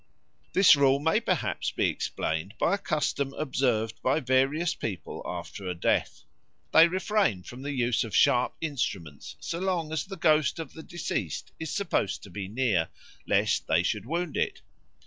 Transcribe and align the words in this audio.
This 0.53 0.75
rule 0.75 0.97
may 0.99 1.19
perhaps 1.19 1.69
be 1.69 1.87
explained 1.87 2.55
by 2.57 2.73
a 2.73 2.79
custom 2.79 3.35
observed 3.35 4.01
by 4.01 4.19
various 4.19 4.73
peoples 4.73 5.21
after 5.27 5.67
a 5.67 5.75
death; 5.75 6.23
they 6.73 6.87
refrain 6.87 7.43
from 7.43 7.61
the 7.61 7.71
use 7.71 8.03
of 8.03 8.15
sharp 8.15 8.55
instruments 8.61 9.35
so 9.39 9.59
long 9.59 9.93
as 9.93 10.03
the 10.05 10.17
ghost 10.17 10.57
of 10.57 10.73
the 10.73 10.81
deceased 10.81 11.51
is 11.59 11.69
supposed 11.69 12.23
to 12.23 12.31
be 12.31 12.47
near, 12.47 12.89
lest 13.27 13.67
they 13.67 13.83
should 13.83 14.07
wound 14.07 14.37
it. 14.37 14.63